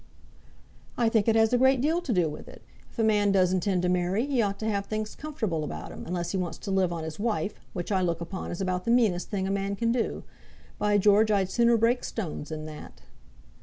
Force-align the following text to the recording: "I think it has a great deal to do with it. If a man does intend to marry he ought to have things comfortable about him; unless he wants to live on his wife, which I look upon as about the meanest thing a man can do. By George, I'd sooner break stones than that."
"I 0.97 1.09
think 1.09 1.27
it 1.27 1.35
has 1.35 1.53
a 1.53 1.59
great 1.59 1.79
deal 1.79 2.01
to 2.01 2.11
do 2.11 2.27
with 2.27 2.47
it. 2.47 2.63
If 2.89 2.97
a 2.97 3.03
man 3.03 3.31
does 3.31 3.53
intend 3.53 3.83
to 3.83 3.87
marry 3.89 4.25
he 4.25 4.41
ought 4.41 4.57
to 4.61 4.65
have 4.67 4.87
things 4.87 5.13
comfortable 5.13 5.63
about 5.63 5.91
him; 5.91 6.07
unless 6.07 6.31
he 6.31 6.39
wants 6.39 6.57
to 6.57 6.71
live 6.71 6.91
on 6.91 7.03
his 7.03 7.19
wife, 7.19 7.53
which 7.73 7.91
I 7.91 8.01
look 8.01 8.19
upon 8.19 8.49
as 8.49 8.61
about 8.61 8.85
the 8.85 8.89
meanest 8.89 9.29
thing 9.29 9.45
a 9.47 9.51
man 9.51 9.75
can 9.75 9.91
do. 9.91 10.23
By 10.79 10.97
George, 10.97 11.29
I'd 11.29 11.51
sooner 11.51 11.77
break 11.77 12.03
stones 12.03 12.49
than 12.49 12.65
that." 12.65 13.01